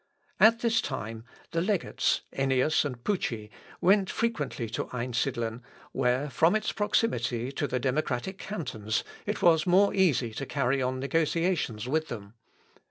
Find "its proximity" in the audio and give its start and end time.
6.55-7.51